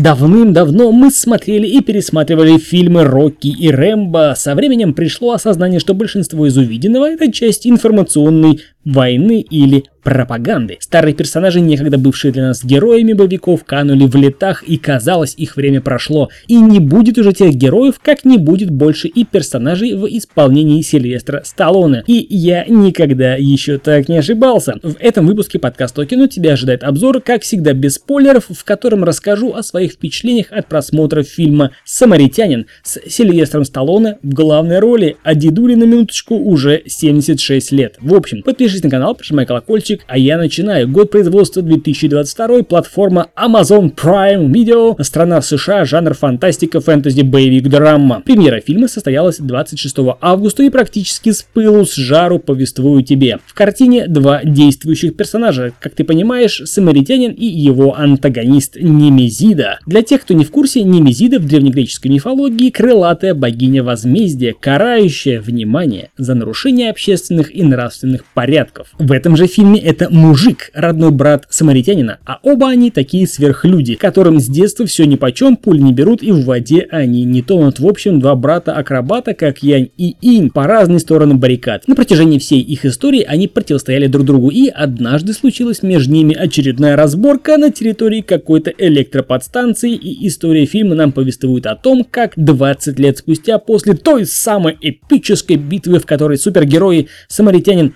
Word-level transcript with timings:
Давным-давно 0.00 0.92
мы 0.92 1.10
смотрели 1.10 1.66
и 1.66 1.82
пересматривали 1.82 2.56
фильмы 2.56 3.04
Рокки 3.04 3.48
и 3.48 3.70
Рэмбо. 3.70 4.32
Со 4.34 4.54
временем 4.54 4.94
пришло 4.94 5.32
осознание, 5.32 5.78
что 5.78 5.92
большинство 5.92 6.46
из 6.46 6.56
увиденного 6.56 7.10
это 7.10 7.30
часть 7.30 7.66
информационной 7.66 8.60
войны 8.84 9.40
или 9.40 9.84
пропаганды. 10.02 10.78
Старые 10.80 11.14
персонажи, 11.14 11.60
некогда 11.60 11.98
бывшие 11.98 12.32
для 12.32 12.48
нас 12.48 12.64
героями 12.64 13.12
боевиков, 13.12 13.64
канули 13.64 14.06
в 14.06 14.14
летах 14.16 14.62
и 14.62 14.76
казалось, 14.76 15.34
их 15.36 15.56
время 15.56 15.80
прошло. 15.80 16.30
И 16.48 16.56
не 16.56 16.80
будет 16.80 17.18
уже 17.18 17.32
тех 17.32 17.54
героев, 17.54 18.00
как 18.02 18.24
не 18.24 18.38
будет 18.38 18.70
больше 18.70 19.08
и 19.08 19.24
персонажей 19.24 19.94
в 19.94 20.06
исполнении 20.06 20.82
Сильвестра 20.82 21.42
Сталлоне. 21.44 22.02
И 22.06 22.26
я 22.30 22.64
никогда 22.66 23.34
еще 23.36 23.78
так 23.78 24.08
не 24.08 24.18
ошибался. 24.18 24.76
В 24.82 24.96
этом 24.98 25.26
выпуске 25.26 25.58
подкаста 25.58 26.06
кино 26.06 26.26
тебя 26.26 26.54
ожидает 26.54 26.82
обзор, 26.82 27.20
как 27.20 27.42
всегда 27.42 27.72
без 27.72 27.96
спойлеров, 27.96 28.46
в 28.48 28.64
котором 28.64 29.04
расскажу 29.04 29.52
о 29.52 29.62
своих 29.62 29.92
впечатлениях 29.92 30.46
от 30.50 30.68
просмотра 30.68 31.22
фильма 31.22 31.72
«Самаритянин» 31.84 32.66
с 32.82 32.98
Сильвестром 33.06 33.64
Сталлоне 33.64 34.18
в 34.22 34.32
главной 34.32 34.78
роли, 34.78 35.16
а 35.22 35.34
дедули 35.34 35.74
на 35.74 35.84
минуточку 35.84 36.36
уже 36.36 36.82
76 36.86 37.72
лет. 37.72 37.96
В 38.00 38.14
общем, 38.14 38.42
подпишись 38.42 38.69
на 38.82 38.90
канал, 38.90 39.14
прожимай 39.14 39.46
колокольчик, 39.46 40.02
а 40.06 40.16
я 40.16 40.38
начинаю. 40.38 40.88
Год 40.88 41.10
производства 41.10 41.62
2022, 41.62 42.62
платформа 42.62 43.28
Amazon 43.36 43.92
Prime 43.94 44.50
Video, 44.50 45.02
страна 45.02 45.42
США, 45.42 45.84
жанр 45.84 46.14
фантастика, 46.14 46.80
фэнтези, 46.80 47.22
боевик, 47.22 47.68
драма. 47.68 48.22
Премьера 48.24 48.60
фильма 48.60 48.88
состоялась 48.88 49.38
26 49.38 49.96
августа 50.20 50.62
и 50.62 50.70
практически 50.70 51.32
с 51.32 51.42
пылу, 51.42 51.84
с 51.84 51.94
жару 51.94 52.38
повествую 52.38 53.02
тебе. 53.02 53.38
В 53.44 53.54
картине 53.54 54.06
два 54.06 54.42
действующих 54.44 55.16
персонажа, 55.16 55.72
как 55.80 55.94
ты 55.94 56.04
понимаешь, 56.04 56.62
самаритянин 56.64 57.32
и 57.32 57.44
его 57.44 57.96
антагонист 57.96 58.76
Немезида. 58.76 59.80
Для 59.86 60.02
тех, 60.02 60.22
кто 60.22 60.34
не 60.34 60.44
в 60.44 60.50
курсе, 60.50 60.82
Немезида 60.82 61.40
в 61.40 61.46
древнегреческой 61.46 62.10
мифологии 62.12 62.70
крылатая 62.70 63.34
богиня 63.34 63.82
возмездия, 63.82 64.54
карающая, 64.58 65.40
внимание, 65.40 66.10
за 66.16 66.34
нарушение 66.34 66.90
общественных 66.90 67.54
и 67.54 67.62
нравственных 67.62 68.24
порядков. 68.34 68.59
В 68.98 69.12
этом 69.12 69.36
же 69.36 69.46
фильме 69.46 69.80
это 69.80 70.08
мужик, 70.10 70.70
родной 70.74 71.10
брат 71.10 71.46
самаритянина, 71.50 72.18
а 72.24 72.38
оба 72.42 72.68
они 72.68 72.90
такие 72.90 73.26
сверхлюди, 73.26 73.94
которым 73.94 74.40
с 74.40 74.46
детства 74.46 74.86
все 74.86 75.06
нипочем, 75.06 75.56
пуль 75.56 75.80
не 75.80 75.92
берут 75.92 76.22
и 76.22 76.32
в 76.32 76.44
воде 76.44 76.86
они 76.90 77.24
не 77.24 77.42
тонут. 77.42 77.78
В 77.78 77.86
общем, 77.86 78.20
два 78.20 78.34
брата-акробата, 78.34 79.34
как 79.34 79.62
Янь 79.62 79.90
и 79.96 80.16
Инь, 80.20 80.50
по 80.50 80.66
разные 80.66 80.98
стороны 80.98 81.34
баррикад. 81.34 81.86
На 81.88 81.94
протяжении 81.94 82.38
всей 82.38 82.60
их 82.60 82.84
истории 82.84 83.22
они 83.22 83.48
противостояли 83.48 84.06
друг 84.06 84.26
другу, 84.26 84.50
и 84.50 84.68
однажды 84.68 85.32
случилась 85.32 85.82
между 85.82 86.12
ними 86.12 86.34
очередная 86.34 86.96
разборка 86.96 87.56
на 87.56 87.70
территории 87.70 88.20
какой-то 88.20 88.72
электроподстанции, 88.76 89.94
и 89.94 90.26
история 90.26 90.66
фильма 90.66 90.94
нам 90.94 91.12
повествует 91.12 91.66
о 91.66 91.76
том, 91.76 92.04
как 92.08 92.32
20 92.36 92.98
лет 92.98 93.18
спустя 93.18 93.58
после 93.58 93.94
той 93.94 94.26
самой 94.26 94.76
эпической 94.80 95.56
битвы, 95.56 95.98
в 95.98 96.06
которой 96.06 96.38
супергерои 96.38 97.08
самаритянин 97.28 97.94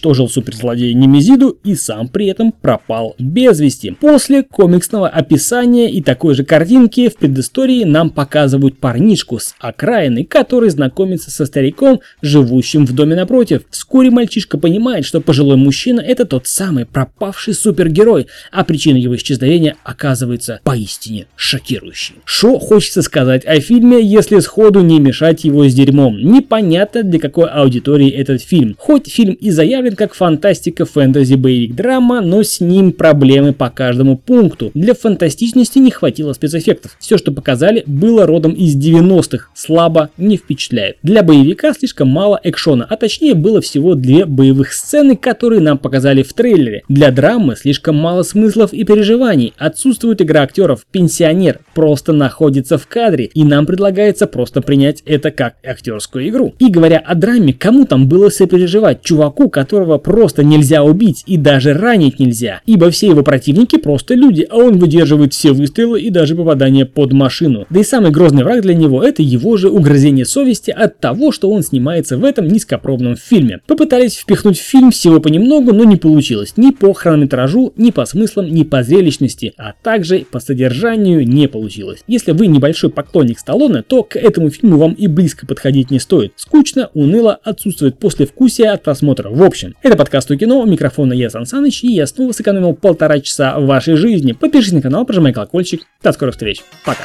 уничтожил 0.00 0.28
суперзлодея 0.28 0.94
Немезиду 0.94 1.58
и 1.62 1.74
сам 1.74 2.08
при 2.08 2.26
этом 2.26 2.52
пропал 2.52 3.14
без 3.18 3.60
вести. 3.60 3.90
После 4.00 4.42
комиксного 4.42 5.08
описания 5.08 5.90
и 5.90 6.00
такой 6.00 6.34
же 6.34 6.44
картинки 6.44 7.08
в 7.08 7.16
предыстории 7.16 7.84
нам 7.84 8.08
показывают 8.10 8.78
парнишку 8.78 9.38
с 9.38 9.54
окраины, 9.58 10.24
который 10.24 10.70
знакомится 10.70 11.30
со 11.30 11.44
стариком, 11.44 12.00
живущим 12.22 12.86
в 12.86 12.94
доме 12.94 13.14
напротив. 13.14 13.62
Вскоре 13.70 14.10
мальчишка 14.10 14.56
понимает, 14.56 15.04
что 15.04 15.20
пожилой 15.20 15.56
мужчина 15.56 16.00
это 16.00 16.24
тот 16.24 16.46
самый 16.46 16.86
пропавший 16.86 17.52
супергерой, 17.52 18.26
а 18.50 18.64
причина 18.64 18.96
его 18.96 19.14
исчезновения 19.16 19.76
оказывается 19.84 20.60
поистине 20.64 21.26
шокирующей. 21.36 22.14
Что 22.24 22.58
хочется 22.58 23.02
сказать 23.02 23.44
о 23.44 23.60
фильме, 23.60 24.02
если 24.02 24.38
сходу 24.38 24.80
не 24.80 24.98
мешать 24.98 25.44
его 25.44 25.68
с 25.68 25.74
дерьмом? 25.74 26.16
Непонятно 26.18 27.02
для 27.02 27.18
какой 27.18 27.48
аудитории 27.48 28.08
этот 28.08 28.40
фильм. 28.40 28.76
Хоть 28.78 29.10
фильм 29.10 29.34
и 29.34 29.50
заявлен 29.50 29.89
как 29.96 30.14
фантастика, 30.14 30.84
фэнтези, 30.84 31.34
боевик, 31.34 31.74
драма, 31.74 32.20
но 32.20 32.42
с 32.42 32.60
ним 32.60 32.92
проблемы 32.92 33.52
по 33.52 33.70
каждому 33.70 34.16
пункту. 34.16 34.70
Для 34.74 34.94
фантастичности 34.94 35.78
не 35.78 35.90
хватило 35.90 36.32
спецэффектов. 36.32 36.96
Все, 36.98 37.16
что 37.18 37.32
показали, 37.32 37.82
было 37.86 38.26
родом 38.26 38.52
из 38.52 38.76
90-х, 38.76 39.48
слабо, 39.54 40.10
не 40.16 40.36
впечатляет. 40.36 40.96
Для 41.02 41.22
боевика 41.22 41.72
слишком 41.72 42.08
мало 42.08 42.38
экшона, 42.42 42.86
а 42.88 42.96
точнее 42.96 43.34
было 43.34 43.60
всего 43.60 43.94
две 43.94 44.26
боевых 44.26 44.72
сцены, 44.72 45.16
которые 45.16 45.60
нам 45.60 45.78
показали 45.78 46.22
в 46.22 46.32
трейлере. 46.32 46.82
Для 46.88 47.10
драмы 47.10 47.56
слишком 47.56 47.96
мало 47.96 48.22
смыслов 48.22 48.72
и 48.72 48.84
переживаний, 48.84 49.54
отсутствует 49.56 50.20
игра 50.20 50.42
актеров, 50.42 50.84
пенсионер 50.90 51.60
просто 51.74 52.12
находится 52.12 52.78
в 52.78 52.86
кадре, 52.86 53.30
и 53.32 53.44
нам 53.44 53.66
предлагается 53.66 54.26
просто 54.26 54.60
принять 54.60 55.02
это 55.06 55.30
как 55.30 55.54
актерскую 55.64 56.28
игру. 56.28 56.54
И 56.58 56.68
говоря 56.68 56.98
о 56.98 57.14
драме, 57.14 57.52
кому 57.52 57.86
там 57.86 58.08
было 58.08 58.28
сопереживать? 58.28 59.02
Чуваку 59.02 59.30
чуваку, 59.30 59.50
которого 59.80 59.98
просто 59.98 60.44
нельзя 60.44 60.82
убить 60.82 61.22
и 61.26 61.36
даже 61.36 61.72
ранить 61.72 62.18
нельзя, 62.18 62.60
ибо 62.66 62.90
все 62.90 63.08
его 63.08 63.22
противники 63.22 63.78
просто 63.78 64.14
люди, 64.14 64.46
а 64.48 64.56
он 64.56 64.78
выдерживает 64.78 65.32
все 65.32 65.52
выстрелы 65.52 66.00
и 66.00 66.10
даже 66.10 66.34
попадания 66.34 66.84
под 66.84 67.12
машину. 67.12 67.66
Да 67.70 67.80
и 67.80 67.84
самый 67.84 68.10
грозный 68.10 68.44
враг 68.44 68.62
для 68.62 68.74
него 68.74 69.02
это 69.02 69.22
его 69.22 69.56
же 69.56 69.70
угрызение 69.70 70.26
совести 70.26 70.70
от 70.70 70.98
того, 70.98 71.32
что 71.32 71.50
он 71.50 71.62
снимается 71.62 72.18
в 72.18 72.24
этом 72.24 72.46
низкопробном 72.48 73.16
фильме. 73.16 73.60
Попытались 73.66 74.16
впихнуть 74.16 74.58
в 74.58 74.62
фильм 74.62 74.90
всего 74.90 75.20
понемногу, 75.20 75.72
но 75.72 75.84
не 75.84 75.96
получилось 75.96 76.54
ни 76.56 76.70
по 76.70 76.92
хронометражу, 76.92 77.72
ни 77.76 77.90
по 77.90 78.04
смыслам, 78.04 78.52
ни 78.52 78.64
по 78.64 78.82
зрелищности, 78.82 79.54
а 79.56 79.72
также 79.82 80.26
по 80.30 80.40
содержанию 80.40 81.26
не 81.26 81.48
получилось. 81.48 82.00
Если 82.06 82.32
вы 82.32 82.48
небольшой 82.48 82.90
поклонник 82.90 83.38
Сталлоне, 83.38 83.82
то 83.82 84.02
к 84.02 84.16
этому 84.16 84.50
фильму 84.50 84.76
вам 84.76 84.92
и 84.92 85.06
близко 85.06 85.46
подходить 85.46 85.90
не 85.90 85.98
стоит. 85.98 86.32
Скучно, 86.36 86.90
уныло, 86.92 87.38
отсутствует 87.42 87.98
послевкусие 87.98 88.70
от 88.70 88.82
просмотра 88.82 89.30
в 89.30 89.42
общем, 89.42 89.69
это 89.82 89.96
подкаст 89.96 90.30
у 90.30 90.36
кино, 90.36 90.60
у 90.60 90.66
микрофона 90.66 91.12
я 91.12 91.30
Сан 91.30 91.46
Саныч, 91.46 91.84
и 91.84 91.92
я 91.92 92.06
снова 92.06 92.32
сэкономил 92.32 92.74
полтора 92.74 93.20
часа 93.20 93.58
вашей 93.58 93.96
жизни. 93.96 94.32
Подпишись 94.32 94.72
на 94.72 94.82
канал, 94.82 95.04
прожимай 95.04 95.32
колокольчик. 95.32 95.82
До 96.02 96.12
скорых 96.12 96.34
встреч. 96.34 96.62
Пока. 96.84 97.04